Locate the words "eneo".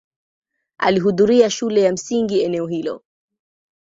2.41-2.67